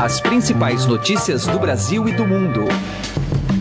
[0.00, 2.64] As principais notícias do Brasil e do mundo.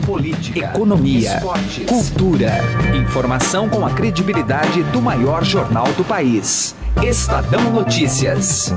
[0.06, 2.52] Política, economia, esportes, cultura.
[2.96, 6.76] Informação com a credibilidade do maior jornal do país.
[7.02, 8.74] Estadão Notícias.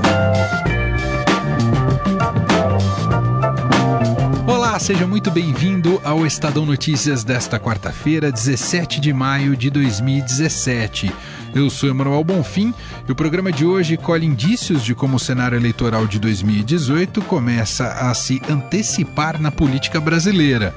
[4.47, 11.11] Olá, seja muito bem-vindo ao Estadão Notícias desta quarta-feira, 17 de maio de 2017.
[11.55, 12.73] Eu sou Emanuel Bonfim
[13.07, 17.87] e o programa de hoje colhe indícios de como o cenário eleitoral de 2018 começa
[17.87, 20.73] a se antecipar na política brasileira.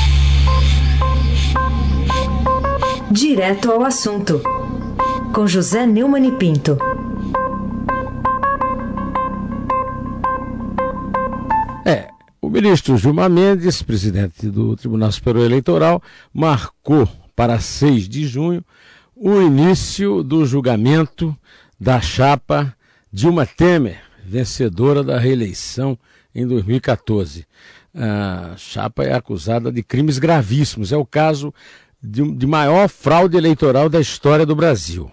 [3.11, 4.41] Direto ao assunto.
[5.35, 6.79] Com José Neumann e Pinto.
[11.85, 12.09] É,
[12.41, 16.01] o ministro Gilmar Mendes, presidente do Tribunal Superior Eleitoral,
[16.33, 18.65] marcou para 6 de junho
[19.17, 21.37] o início do julgamento
[21.81, 22.73] da chapa
[23.13, 25.99] Dilma Temer, vencedora da reeleição
[26.33, 27.45] em 2014.
[27.93, 30.93] A chapa é acusada de crimes gravíssimos.
[30.93, 31.53] É o caso
[32.03, 35.11] de, de maior fraude eleitoral da história do Brasil.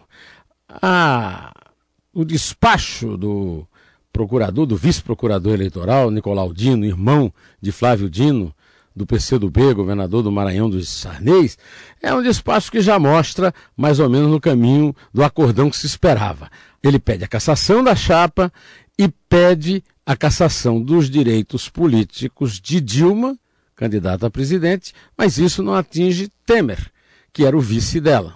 [2.13, 3.67] O despacho do
[4.11, 7.31] procurador, do vice-procurador eleitoral, Nicolau Dino, irmão
[7.61, 8.53] de Flávio Dino,
[8.95, 11.55] do PCdoB, governador do Maranhão dos Sarnês,
[12.01, 15.85] é um despacho que já mostra mais ou menos no caminho do acordão que se
[15.85, 16.49] esperava.
[16.81, 18.51] Ele pede a cassação da chapa
[18.97, 23.37] e pede a cassação dos direitos políticos de Dilma,
[23.77, 26.91] candidata a presidente, mas isso não atinge Temer,
[27.31, 28.35] que era o vice dela.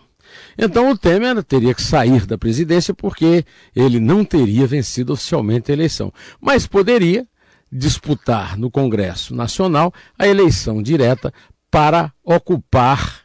[0.58, 3.44] Então o Temer teria que sair da presidência porque
[3.76, 7.28] ele não teria vencido oficialmente a eleição, mas poderia
[7.72, 11.34] disputar no Congresso Nacional a eleição direta
[11.70, 13.22] para ocupar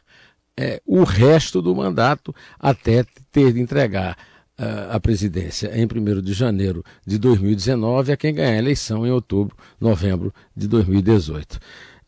[0.57, 4.17] é, o resto do mandato até ter de entregar
[4.57, 9.11] uh, a presidência em 1 de janeiro de 2019 a quem ganhar a eleição em
[9.11, 11.59] outubro, novembro de 2018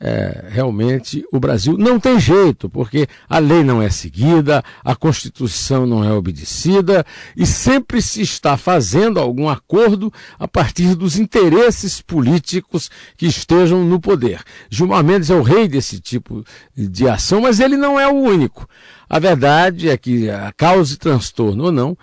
[0.01, 5.85] é, realmente o Brasil não tem jeito, porque a lei não é seguida, a Constituição
[5.85, 7.05] não é obedecida
[7.35, 13.99] e sempre se está fazendo algum acordo a partir dos interesses políticos que estejam no
[13.99, 14.41] poder.
[14.69, 16.45] Gilmar Mendes é o rei desse tipo
[16.75, 18.67] de ação, mas ele não é o único.
[19.09, 21.97] A verdade é que, a causa de transtorno ou não,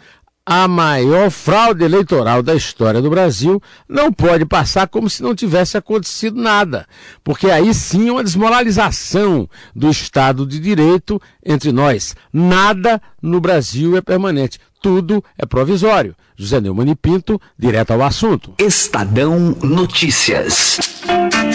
[0.46, 5.76] a maior fraude eleitoral da história do Brasil não pode passar como se não tivesse
[5.76, 6.86] acontecido nada,
[7.24, 12.14] porque aí sim é uma desmoralização do Estado de Direito entre nós.
[12.32, 16.14] Nada no Brasil é permanente, tudo é provisório.
[16.36, 18.54] José Neumann e Pinto, direto ao assunto.
[18.58, 20.78] Estadão Notícias.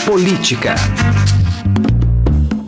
[0.05, 0.75] Política.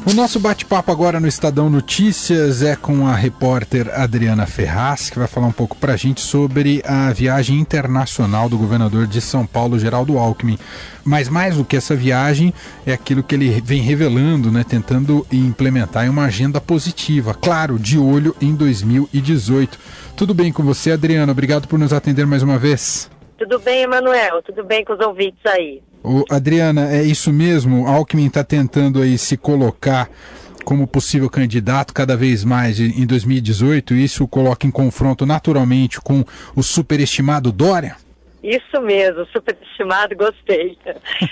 [0.05, 5.29] O nosso bate-papo agora no Estadão Notícias é com a repórter Adriana Ferraz, que vai
[5.29, 9.79] falar um pouco para a gente sobre a viagem internacional do governador de São Paulo,
[9.79, 10.59] Geraldo Alckmin.
[11.05, 12.53] Mas mais do que essa viagem,
[12.85, 17.97] é aquilo que ele vem revelando, né, tentando implementar em uma agenda positiva, claro, de
[17.97, 19.79] olho em 2018.
[20.17, 21.31] Tudo bem com você, Adriana?
[21.31, 23.09] Obrigado por nos atender mais uma vez.
[23.38, 24.44] Tudo bem, Emanuel?
[24.44, 25.81] Tudo bem com os ouvintes aí?
[26.29, 27.88] Adriana, é isso mesmo?
[27.88, 30.09] Alckmin está tentando aí se colocar
[30.63, 36.23] como possível candidato cada vez mais em 2018, e isso coloca em confronto naturalmente com
[36.55, 37.97] o superestimado Dória?
[38.44, 40.78] Isso mesmo, superestimado, gostei.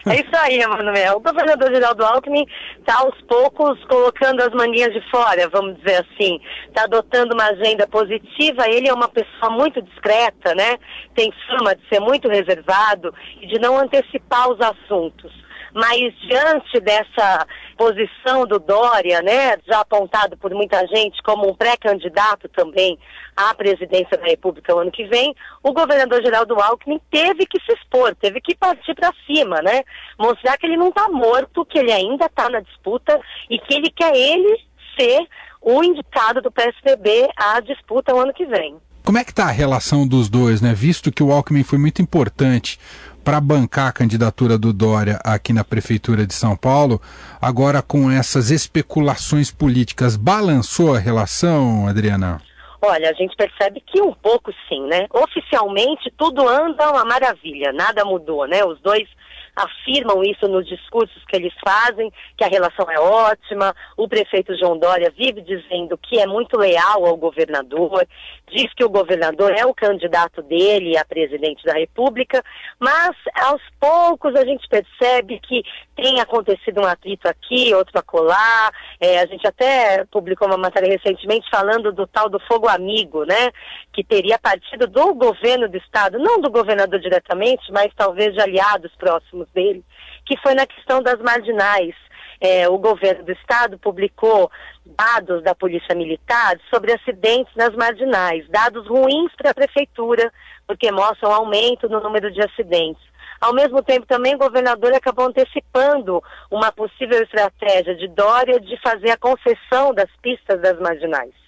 [0.08, 1.18] É isso aí, Emanuel.
[1.18, 2.48] O governador Geraldo Alckmin
[2.80, 6.40] está aos poucos colocando as maninhas de fora, vamos dizer assim.
[6.69, 8.69] Está adotando uma agenda positiva.
[8.69, 10.78] Ele é uma pessoa muito discreta, né?
[11.13, 15.34] Tem fama de ser muito reservado e de não antecipar os assuntos.
[15.73, 17.47] Mas diante dessa
[17.77, 22.97] posição do Dória, né, já apontado por muita gente como um pré-candidato também
[23.35, 27.73] à presidência da República o ano que vem, o governador Geraldo Alckmin teve que se
[27.73, 29.83] expor, teve que partir para cima, né?
[30.18, 33.19] Mostrar que ele não está morto, que ele ainda está na disputa
[33.50, 34.57] e que ele quer ele
[35.00, 35.25] ser
[35.62, 38.77] o indicado do PSDB à disputa o ano que vem.
[39.03, 40.74] Como é que está a relação dos dois, né?
[40.74, 42.79] Visto que o Alckmin foi muito importante
[43.23, 47.01] para bancar a candidatura do Dória aqui na Prefeitura de São Paulo,
[47.41, 52.41] agora com essas especulações políticas, balançou a relação, Adriana?
[52.81, 55.06] Olha, a gente percebe que um pouco sim, né?
[55.13, 58.65] Oficialmente tudo anda uma maravilha, nada mudou, né?
[58.65, 59.07] Os dois
[59.56, 63.75] afirmam isso nos discursos que eles fazem, que a relação é ótima.
[63.98, 68.07] O prefeito João Dória vive dizendo que é muito leal ao governador,
[68.51, 72.44] diz que o governador é o candidato dele a presidente da República,
[72.80, 75.63] mas aos poucos a gente percebe que
[75.95, 78.71] tem acontecido um atrito aqui, outro acolá.
[79.00, 83.51] É, a gente até publicou uma matéria recentemente falando do tal do fogo amigo, né?
[83.94, 88.92] Que teria partido do governo do estado, não do governador diretamente, mas talvez de aliados
[88.98, 89.83] próximos dele,
[90.25, 91.95] que foi na questão das marginais.
[92.43, 94.49] É, o governo do estado publicou
[94.83, 100.31] dados da Polícia Militar sobre acidentes nas marginais, dados ruins para a prefeitura,
[100.65, 103.11] porque mostram aumento no número de acidentes.
[103.39, 109.09] Ao mesmo tempo, também o governador acabou antecipando uma possível estratégia de Dória de fazer
[109.09, 111.40] a concessão das pistas das marginais.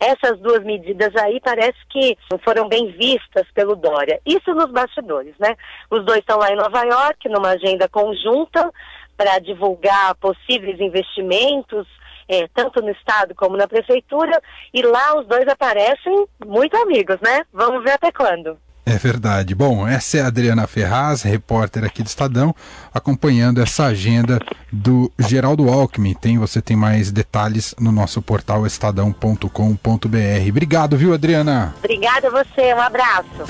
[0.00, 4.20] Essas duas medidas aí parece que foram bem vistas pelo Dória.
[4.24, 5.56] Isso nos bastidores, né?
[5.90, 8.70] Os dois estão lá em Nova York, numa agenda conjunta,
[9.16, 11.86] para divulgar possíveis investimentos,
[12.28, 14.40] é, tanto no Estado como na Prefeitura,
[14.72, 17.44] e lá os dois aparecem muito amigos, né?
[17.52, 18.56] Vamos ver até quando.
[18.88, 19.54] É verdade.
[19.54, 22.54] Bom, essa é a Adriana Ferraz, repórter aqui do Estadão,
[22.92, 24.40] acompanhando essa agenda
[24.72, 26.14] do Geraldo Alckmin.
[26.14, 30.48] Tem, você tem mais detalhes no nosso portal estadão.com.br.
[30.48, 31.74] Obrigado, viu, Adriana?
[31.78, 33.44] Obrigada a você, um abraço.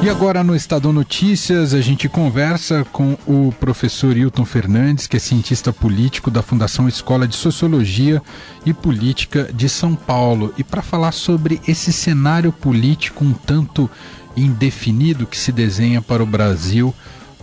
[0.00, 5.20] E agora no Estadão Notícias a gente conversa com o professor Hilton Fernandes, que é
[5.20, 8.22] cientista político da Fundação Escola de Sociologia
[8.64, 10.54] e Política de São Paulo.
[10.56, 13.90] E para falar sobre esse cenário político um tanto
[14.40, 16.94] indefinido que se desenha para o Brasil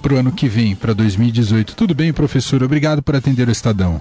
[0.01, 1.75] para o ano que vem, para 2018.
[1.75, 2.61] Tudo bem, professor?
[2.61, 3.99] Obrigado por atender o Estadão.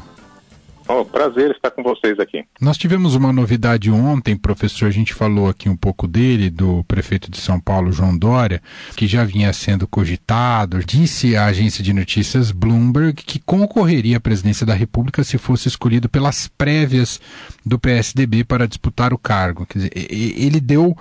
[0.87, 2.44] Oh, prazer estar com vocês aqui.
[2.61, 4.87] Nós tivemos uma novidade ontem, professor.
[4.87, 8.61] A gente falou aqui um pouco dele, do prefeito de São Paulo, João Dória,
[8.94, 10.85] que já vinha sendo cogitado.
[10.85, 16.06] Disse à agência de notícias Bloomberg que concorreria à presidência da República se fosse escolhido
[16.06, 17.19] pelas prévias
[17.64, 19.64] do PSDB para disputar o cargo.
[19.64, 20.94] Quer dizer, ele deu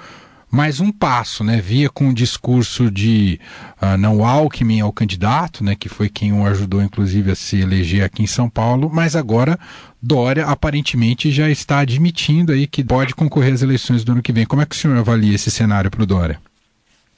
[0.53, 1.59] mais um passo, né?
[1.59, 3.39] Via com o discurso de
[3.81, 5.75] uh, não Alckmin ao candidato, né?
[5.75, 9.57] Que foi quem o ajudou, inclusive, a se eleger aqui em São Paulo, mas agora
[9.99, 14.45] Dória aparentemente já está admitindo aí que pode concorrer às eleições do ano que vem.
[14.45, 16.39] Como é que o senhor avalia esse cenário para o Dória?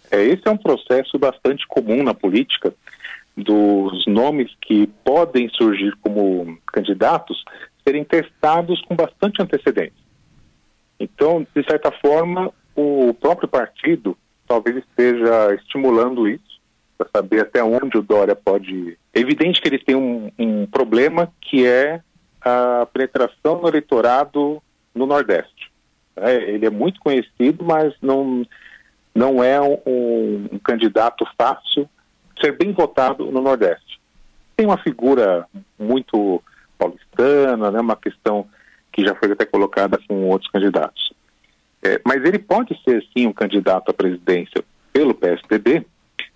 [0.10, 2.74] É, esse é um processo bastante comum na política,
[3.36, 7.44] dos nomes que podem surgir como candidatos
[7.86, 10.06] serem testados com bastante antecedência.
[10.98, 14.18] Então, de certa forma, o próprio partido
[14.48, 16.62] talvez esteja estimulando isso,
[16.98, 18.98] para saber até onde o Dória pode.
[19.14, 22.02] É evidente que ele tem um, um problema que é
[22.42, 24.62] a penetração no eleitorado
[24.94, 25.72] no Nordeste.
[26.16, 28.46] É, ele é muito conhecido, mas não,
[29.14, 29.80] não é um,
[30.54, 31.90] um, candidato fácil
[32.40, 34.00] ser bem votado no Nordeste.
[34.56, 35.46] Tem uma figura
[35.78, 36.42] muito
[36.78, 38.48] paulistana, né, uma questão
[38.94, 41.12] que já foi até colocada com outros candidatos.
[41.86, 45.86] É, mas ele pode ser, sim, um candidato à presidência pelo PSDB,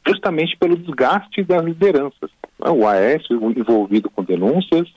[0.08, 2.30] justamente pelo desgaste das lideranças.
[2.60, 2.70] Né?
[2.70, 4.88] O Aécio envolvido com denúncias,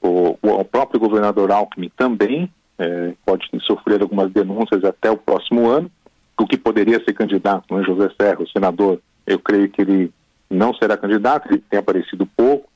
[0.00, 5.90] o, o próprio governador Alckmin também é, pode sofrer algumas denúncias até o próximo ano,
[6.38, 7.82] o que poderia ser candidato, né?
[7.82, 10.12] José Serra, o senador, eu creio que ele
[10.48, 12.70] não será candidato, ele tem aparecido pouco.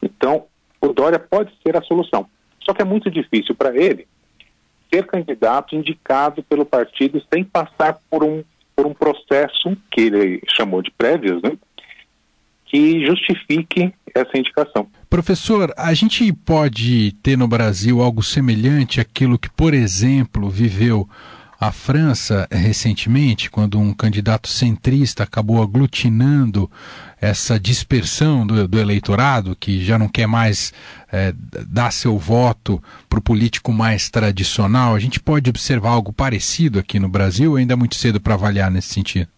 [0.00, 0.44] Então,
[0.80, 2.26] o Dória pode ser a solução.
[2.64, 4.06] Só que é muito difícil para ele
[4.92, 8.42] ser candidato indicado pelo partido sem passar por um
[8.74, 11.52] por um processo que ele chamou de prévias, né,
[12.64, 14.86] que justifique essa indicação.
[15.10, 21.06] Professor, a gente pode ter no Brasil algo semelhante àquilo que, por exemplo, viveu
[21.62, 26.68] a França recentemente, quando um candidato centrista acabou aglutinando
[27.20, 30.72] essa dispersão do, do eleitorado, que já não quer mais
[31.12, 31.32] é,
[31.68, 36.98] dar seu voto para o político mais tradicional, a gente pode observar algo parecido aqui
[36.98, 39.28] no Brasil ou ainda é muito cedo para avaliar nesse sentido?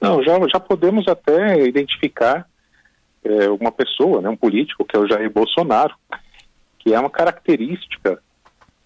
[0.00, 2.48] Não, já, já podemos até identificar
[3.22, 5.94] é, uma pessoa, né, um político, que é o Jair Bolsonaro,
[6.78, 8.18] que é uma característica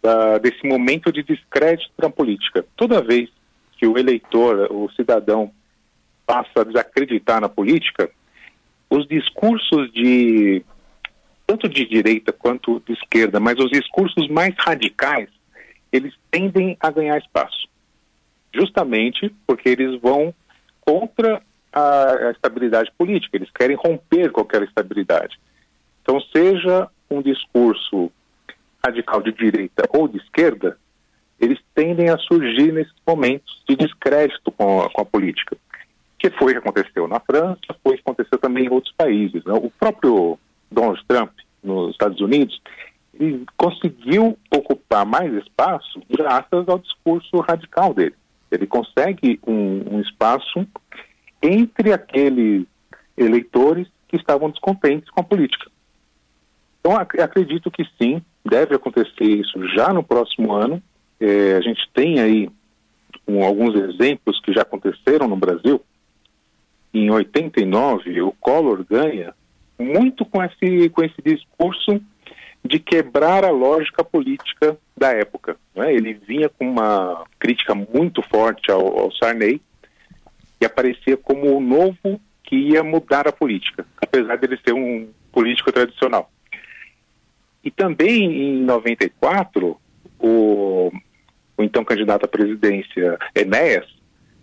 [0.03, 2.65] da, desse momento de descrédito na política.
[2.77, 3.29] Toda vez
[3.77, 5.53] que o eleitor, o cidadão,
[6.27, 8.11] passa a desacreditar na política,
[8.91, 10.63] os discursos de
[11.47, 15.31] tanto de direita quanto de esquerda, mas os discursos mais radicais,
[15.91, 17.67] eles tendem a ganhar espaço.
[18.53, 20.35] Justamente porque eles vão
[20.83, 25.39] contra a, a estabilidade política, eles querem romper qualquer estabilidade.
[26.03, 28.13] Então, seja um discurso
[28.89, 30.77] radical de direita ou de esquerda,
[31.39, 35.57] eles tendem a surgir nesses momentos de descrédito com a, com a política.
[36.19, 39.45] Que foi o que aconteceu na França, foi o que aconteceu também em outros países.
[39.45, 39.53] Né?
[39.53, 40.39] O próprio
[40.71, 41.31] Donald Trump,
[41.63, 42.61] nos Estados Unidos,
[43.15, 48.15] ele conseguiu ocupar mais espaço graças ao discurso radical dele.
[48.51, 50.67] Ele consegue um, um espaço
[51.43, 52.67] entre aqueles
[53.17, 55.71] eleitores que estavam descontentes com a política.
[56.81, 60.83] Então, ac acredito que sim, deve acontecer isso já no próximo ano.
[61.21, 62.51] É, a gente tem aí
[63.27, 65.81] um, alguns exemplos que já aconteceram no Brasil.
[66.93, 69.35] Em 89, o Collor ganha
[69.79, 72.01] muito com esse, com esse discurso
[72.65, 75.57] de quebrar a lógica política da época.
[75.75, 75.95] Né?
[75.95, 79.61] Ele vinha com uma crítica muito forte ao, ao Sarney
[80.61, 85.71] e aparecia como o novo que ia mudar a política, apesar dele ser um político
[85.71, 86.31] tradicional.
[87.63, 89.77] E também em 94,
[90.19, 90.93] o,
[91.57, 93.87] o então candidato à presidência, Enéas,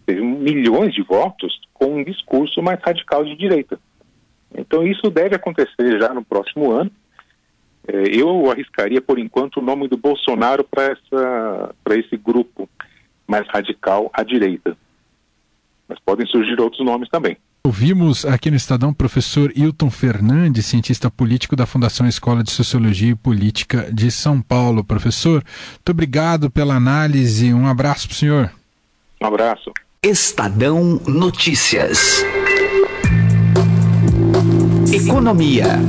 [0.05, 3.79] teve milhões de votos com um discurso mais radical de direita.
[4.57, 6.91] Então isso deve acontecer já no próximo ano.
[7.87, 12.69] É, eu arriscaria, por enquanto, o nome do Bolsonaro para esse grupo
[13.27, 14.77] mais radical à direita.
[15.87, 17.37] Mas podem surgir outros nomes também.
[17.65, 23.09] Ouvimos aqui no Estadão o professor Hilton Fernandes, cientista político da Fundação Escola de Sociologia
[23.09, 24.83] e Política de São Paulo.
[24.83, 25.43] Professor,
[25.73, 27.51] muito obrigado pela análise.
[27.51, 28.51] Um abraço para o senhor.
[29.19, 29.71] Um abraço.
[30.03, 32.23] Estadão Notícias.
[34.93, 35.79] Economia.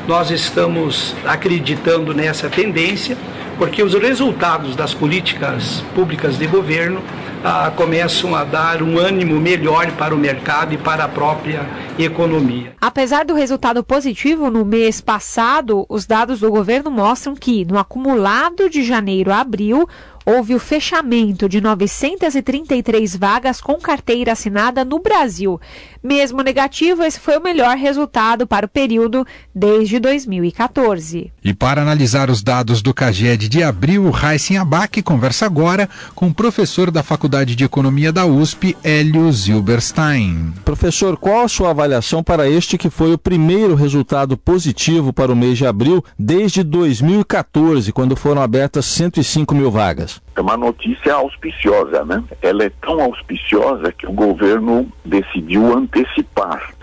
[0.08, 3.16] Nós estamos acreditando nessa tendência,
[3.56, 7.00] porque os resultados das políticas públicas de governo
[7.44, 11.64] ah, começam a dar um ânimo melhor para o mercado e para a própria
[11.98, 12.74] economia.
[12.80, 18.68] Apesar do resultado positivo no mês passado, os dados do governo mostram que, no acumulado
[18.68, 19.88] de janeiro a abril,
[20.26, 25.60] houve o fechamento de 933 vagas com carteira assinada no Brasil.
[26.06, 31.32] Mesmo negativo, esse foi o melhor resultado para o período desde 2014.
[31.42, 36.34] E para analisar os dados do CAGED de abril, Raíssen Abac conversa agora com o
[36.34, 40.52] professor da Faculdade de Economia da USP, Hélio Zilberstein.
[40.62, 45.36] Professor, qual a sua avaliação para este que foi o primeiro resultado positivo para o
[45.36, 50.20] mês de abril desde 2014, quando foram abertas 105 mil vagas?
[50.36, 52.22] É uma notícia auspiciosa, né?
[52.42, 55.93] Ela é tão auspiciosa que o governo decidiu antecipar.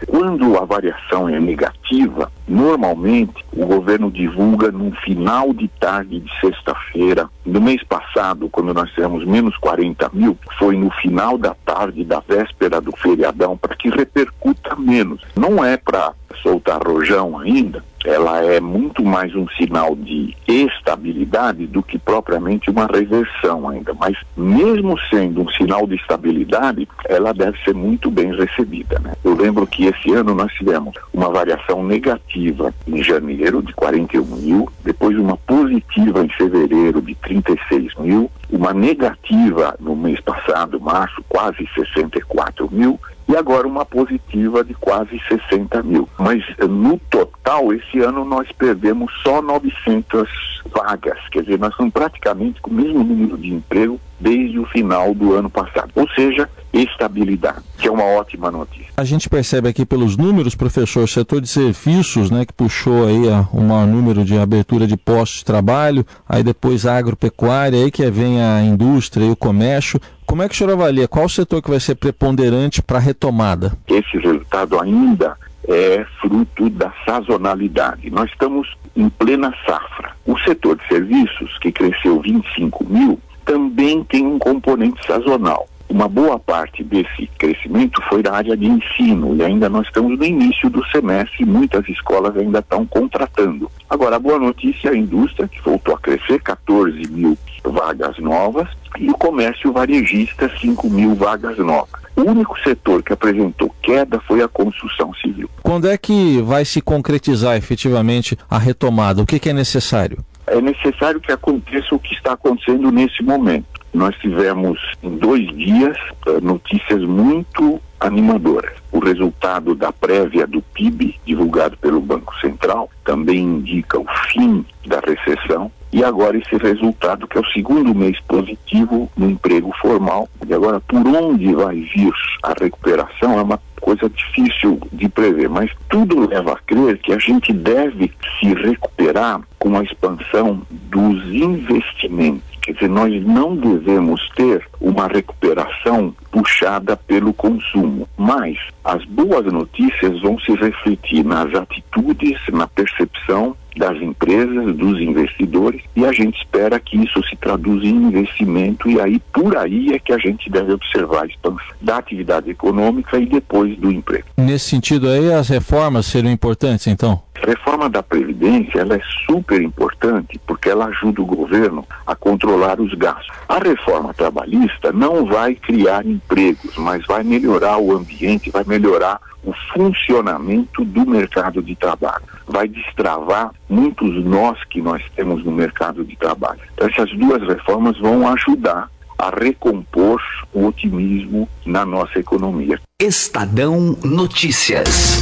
[0.08, 7.30] Quando a variação é negativa, normalmente o governo divulga no final de tarde de sexta-feira.
[7.46, 12.20] No mês passado, quando nós tivemos menos 40 mil, foi no final da tarde da
[12.20, 15.22] véspera do feriadão, para que repercuta menos.
[15.36, 21.84] Não é para soltar rojão ainda, ela é muito mais um sinal de estabilidade do
[21.84, 23.94] que propriamente uma reversão ainda.
[23.94, 29.00] Mas mesmo sendo um sinal de estabilidade, ela deve ser muito bem recebida.
[29.00, 29.14] Né?
[29.24, 32.41] Eu lembro que esse ano nós tivemos uma variação negativa
[32.88, 39.76] em janeiro de 41 mil, depois uma positiva em fevereiro de 36 mil, uma negativa
[39.80, 43.00] no mês passado, março, quase 64 mil,
[43.32, 46.08] e agora uma positiva de quase 60 mil.
[46.20, 50.28] Mas eh, no total, esse ano nós perdemos só 900
[50.76, 55.16] vagas, quer dizer, nós estamos praticamente com o mesmo número de emprego desde o final
[55.16, 55.92] do ano passado.
[55.96, 58.88] Ou seja, estabilidade, que é uma ótima notícia.
[58.96, 63.48] A gente percebe aqui pelos números, professor, setor de serviços, né, que puxou aí a,
[63.52, 68.10] o maior número de abertura de postos de trabalho, aí depois a agropecuária, aí que
[68.12, 70.00] vem a indústria e o comércio.
[70.32, 71.10] Como é que o senhor avalia?
[71.10, 73.74] Qual o setor que vai ser preponderante para a retomada?
[73.86, 78.10] Esse resultado ainda é fruto da sazonalidade.
[78.10, 80.16] Nós estamos em plena safra.
[80.26, 85.68] O setor de serviços, que cresceu 25 mil, também tem um componente sazonal.
[85.92, 90.24] Uma boa parte desse crescimento foi da área de ensino e ainda nós estamos no
[90.24, 93.70] início do semestre muitas escolas ainda estão contratando.
[93.90, 98.70] Agora, a boa notícia é a indústria, que voltou a crescer 14 mil vagas novas,
[98.98, 102.02] e o comércio varejista, 5 mil vagas novas.
[102.16, 105.50] O único setor que apresentou queda foi a construção civil.
[105.62, 109.22] Quando é que vai se concretizar efetivamente a retomada?
[109.22, 110.24] O que, que é necessário?
[110.52, 113.66] É necessário que aconteça o que está acontecendo nesse momento.
[113.94, 118.74] Nós tivemos em dois dias eh, notícias muito animadoras.
[118.92, 125.00] O resultado da prévia do PIB, divulgado pelo Banco Central, também indica o fim da
[125.00, 125.72] recessão.
[125.94, 130.30] E agora esse resultado, que é o segundo mês positivo no emprego formal.
[130.48, 132.14] E agora, por onde vai vir
[132.44, 137.20] a recuperação é uma coisa difícil de prever, mas tudo leva a crer que a
[137.20, 142.52] gente deve se recuperar com a expansão dos investimentos.
[142.62, 150.22] Quer dizer, nós não devemos ter uma recuperação puxada pelo consumo, mas as boas notícias
[150.22, 156.80] vão se refletir nas atitudes, na percepção das empresas, dos investidores, e a gente espera
[156.80, 160.74] que isso se traduza em investimento, e aí por aí é que a gente deve
[160.74, 164.26] observar a expansão da atividade econômica e depois do emprego.
[164.38, 167.22] Nesse sentido aí, as reformas seriam importantes, então?
[167.42, 172.80] A reforma da Previdência ela é super importante porque ela ajuda o governo a controlar
[172.80, 173.36] os gastos.
[173.50, 179.52] A reforma trabalhista não vai criar empregos, mas vai melhorar o ambiente, vai melhorar o
[179.74, 182.24] funcionamento do mercado de trabalho.
[182.46, 186.60] Vai destravar muitos nós que nós temos no mercado de trabalho.
[186.74, 190.22] Então, essas duas reformas vão ajudar a recompor
[190.54, 192.80] o otimismo na nossa economia.
[193.00, 195.22] Estadão Notícias.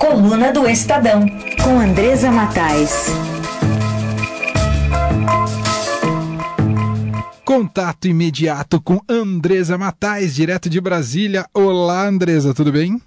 [0.00, 1.26] Coluna do Estadão,
[1.62, 3.04] com Andresa Matais.
[7.44, 11.44] Contato imediato com Andresa Matais, direto de Brasília.
[11.52, 12.98] Olá, Andresa, tudo bem?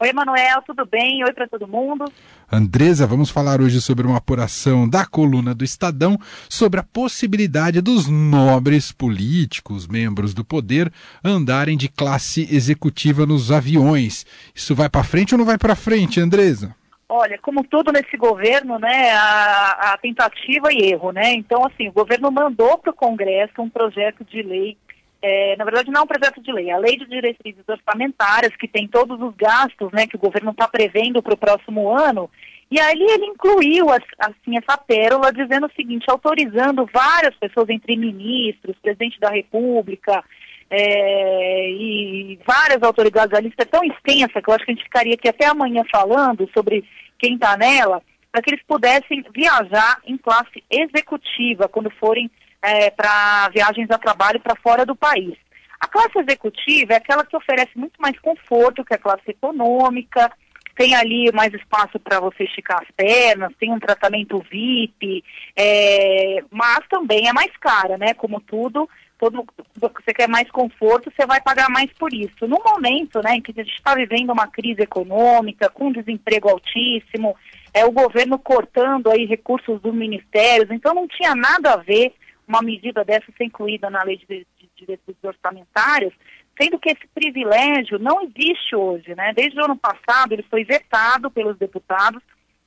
[0.00, 1.22] Oi, Emanuel, tudo bem?
[1.22, 2.10] Oi para todo mundo.
[2.50, 8.08] Andresa, vamos falar hoje sobre uma apuração da coluna do Estadão sobre a possibilidade dos
[8.08, 10.90] nobres políticos, membros do poder,
[11.22, 14.24] andarem de classe executiva nos aviões.
[14.54, 16.74] Isso vai para frente ou não vai para frente, Andresa?
[17.06, 21.34] Olha, como tudo nesse governo, né, a, a, tentativa e erro, né?
[21.34, 24.76] Então, assim, o governo mandou para o Congresso um projeto de lei,
[25.20, 28.54] é, na verdade não é um projeto de lei, é a lei de diretrizes orçamentárias,
[28.56, 32.30] que tem todos os gastos, né, que o governo está prevendo para o próximo ano,
[32.70, 38.76] e aí ele incluiu, assim, essa pérola, dizendo o seguinte, autorizando várias pessoas, entre ministros,
[38.82, 40.22] presidente da República,
[40.70, 44.84] é, e várias autoridades, a lista é tão extensa que eu acho que a gente
[44.84, 46.84] ficaria aqui até amanhã falando sobre
[47.18, 52.30] quem está nela, para que eles pudessem viajar em classe executiva quando forem
[52.62, 55.34] é, para viagens a trabalho para fora do país.
[55.80, 60.30] A classe executiva é aquela que oferece muito mais conforto que a classe econômica,
[60.78, 65.24] tem ali mais espaço para você esticar as pernas, tem um tratamento VIP,
[65.56, 68.14] é, mas também é mais cara, né?
[68.14, 69.44] Como tudo, todo,
[69.74, 72.46] você quer mais conforto, você vai pagar mais por isso.
[72.46, 77.36] No momento né, em que a gente está vivendo uma crise econômica, com desemprego altíssimo,
[77.74, 82.14] é o governo cortando aí recursos dos ministérios, então não tinha nada a ver
[82.48, 86.12] uma medida dessa ser incluída na lei de, diretrizes orçamentárias,
[86.60, 89.32] sendo que esse privilégio não existe hoje, né?
[89.34, 92.22] Desde o ano passado ele foi vetado pelos deputados,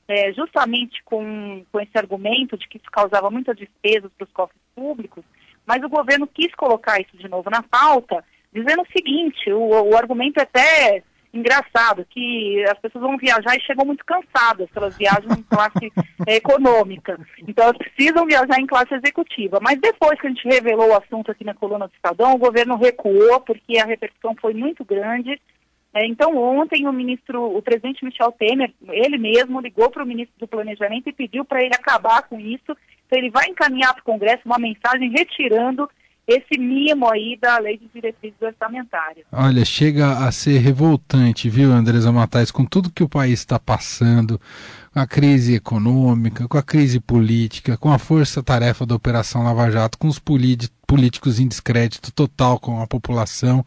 [0.08, 4.62] é, justamente com, com esse argumento de que isso causava muitas despesas para os cofres
[4.76, 5.24] públicos,
[5.66, 9.98] mas o governo quis colocar isso de novo na pauta, dizendo o seguinte, o, o
[9.98, 15.32] argumento é até engraçado, que as pessoas vão viajar e chegam muito cansadas, elas viajam
[15.32, 15.92] em classe
[16.28, 19.60] é, econômica, então elas precisam viajar em classe executiva.
[19.62, 22.76] Mas depois que a gente revelou o assunto aqui na coluna do Estadão, o governo
[22.76, 25.40] recuou, porque a repercussão foi muito grande,
[25.94, 30.34] é, então, ontem, o ministro, o presidente Michel Temer, ele mesmo ligou para o ministro
[30.40, 32.78] do Planejamento e pediu para ele acabar com isso.
[33.06, 35.90] Então, ele vai encaminhar para o Congresso uma mensagem retirando
[36.32, 39.26] esse mimo aí da lei de diretrizes orçamentárias.
[39.32, 44.40] Olha, chega a ser revoltante, viu, Andresa Matais, com tudo que o país está passando,
[44.94, 49.98] com a crise econômica, com a crise política, com a força-tarefa da Operação Lava Jato,
[49.98, 53.66] com os políticos em descrédito total com a população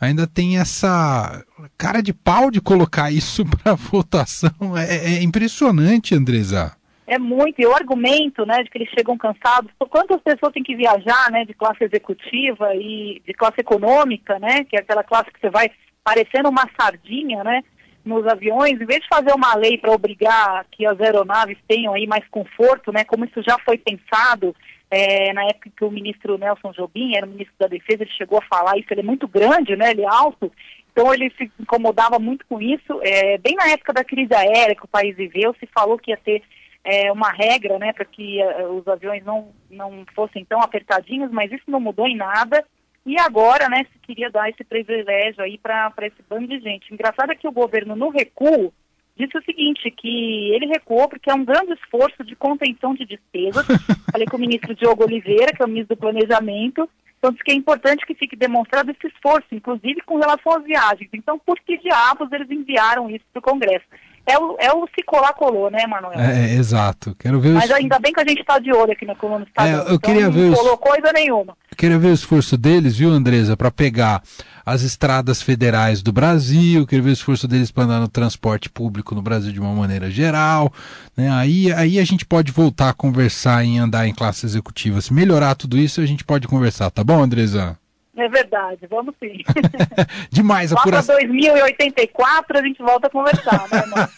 [0.00, 1.42] ainda tem essa
[1.78, 4.76] cara de pau de colocar isso para votação.
[4.76, 6.72] É, é, impressionante, Andresa.
[7.06, 10.74] É muito, e o argumento, né, de que eles chegam cansados, quantas pessoas têm que
[10.74, 15.40] viajar, né, de classe executiva e de classe econômica, né, que é aquela classe que
[15.40, 15.70] você vai
[16.02, 17.62] parecendo uma sardinha, né,
[18.04, 22.06] nos aviões, em vez de fazer uma lei para obrigar que as aeronaves tenham aí
[22.06, 24.54] mais conforto, né, como isso já foi pensado
[24.90, 28.38] é, na época que o ministro Nelson Jobim era o ministro da Defesa, ele chegou
[28.38, 30.50] a falar isso, ele é muito grande, né, ele é alto,
[30.92, 33.00] então ele se incomodava muito com isso.
[33.02, 36.16] É, bem na época da crise aérea que o país viveu, se falou que ia
[36.16, 36.42] ter
[36.84, 41.50] é, uma regra, né, para que uh, os aviões não, não fossem tão apertadinhos, mas
[41.50, 42.64] isso não mudou em nada.
[43.06, 46.92] E agora, né, se queria dar esse privilégio aí para esse bando de gente.
[46.92, 48.72] Engraçado é que o governo, no recuo,
[49.16, 53.66] disse o seguinte, que ele recuou porque é um grande esforço de contenção de despesas.
[54.12, 56.88] Falei com o ministro Diogo Oliveira, que é o ministro do Planejamento,
[57.24, 61.08] então diz que é importante que fique demonstrado esse esforço, inclusive com relação às viagens.
[61.14, 63.86] Então, por que diabos eles enviaram isso para o Congresso?
[64.26, 66.18] É o, é o se colar colou, né, Manuel?
[66.18, 67.14] É, exato.
[67.18, 67.72] Quero ver Mas os...
[67.72, 69.46] ainda bem que a gente está de olho aqui na coluna.
[69.58, 71.56] É, eu então, queria ver não colou coisa nenhuma.
[71.70, 74.22] Eu queria ver o esforço deles, viu, Andresa, para pegar
[74.64, 79.14] as estradas federais do Brasil, queria ver o esforço deles para andar no transporte público
[79.14, 80.72] no Brasil de uma maneira geral.
[81.14, 81.30] Né?
[81.30, 85.02] Aí, aí a gente pode voltar a conversar em andar em classe executiva.
[85.02, 87.76] Se melhorar tudo isso, a gente pode conversar, tá bom, Andresa?
[88.16, 89.38] É verdade, vamos sim.
[90.30, 91.16] Demais, a apuração.
[91.16, 94.08] 2084 a gente volta a conversar, né, irmão?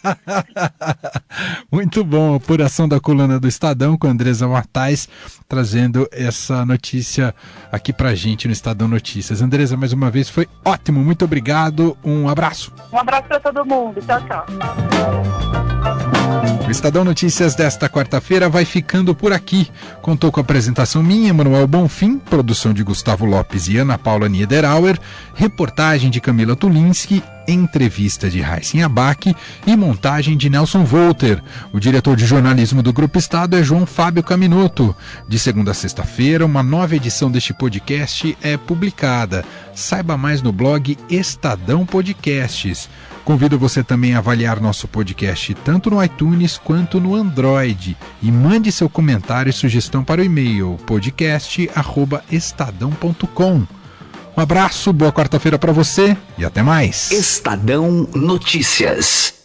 [1.73, 5.09] Muito bom, apuração da coluna do Estadão com a Andresa Martais,
[5.49, 7.35] trazendo essa notícia
[7.73, 9.41] aqui pra gente no Estadão Notícias.
[9.41, 12.73] Andresa, mais uma vez, foi ótimo, muito obrigado, um abraço.
[12.93, 14.45] Um abraço para todo mundo, tchau, tchau.
[16.67, 19.71] O Estadão Notícias desta quarta-feira vai ficando por aqui.
[20.03, 24.99] Contou com a apresentação minha, Manuel Bonfim, produção de Gustavo Lopes e Ana Paula Niederauer,
[25.33, 29.33] reportagem de Camila Tulinski, entrevista de Raíssen Abac
[29.65, 31.41] e montagem de Nelson Volter.
[31.73, 34.93] O diretor de jornalismo do Grupo Estado é João Fábio Caminoto.
[35.29, 39.45] De segunda a sexta-feira, uma nova edição deste podcast é publicada.
[39.73, 42.89] Saiba mais no blog Estadão Podcasts.
[43.27, 48.71] Convido você também a avaliar nosso podcast tanto no iTunes quanto no Android e mande
[48.71, 53.67] seu comentário e sugestão para o e-mail podcast@estadão.com.
[54.37, 57.11] Um abraço, boa quarta-feira para você e até mais.
[57.11, 59.36] Estadão Notícias.